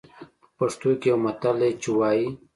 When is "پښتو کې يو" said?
0.57-1.17